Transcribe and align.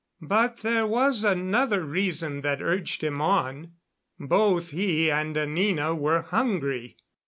But 0.23 0.61
there 0.61 0.87
was 0.87 1.23
another 1.23 1.83
reason 1.85 2.41
that 2.41 2.59
urged 2.59 3.03
him 3.03 3.21
on. 3.21 3.73
Both 4.19 4.71
he 4.71 5.11
and 5.11 5.37
Anina 5.37 5.93
were 5.93 6.23
hungry. 6.23 6.97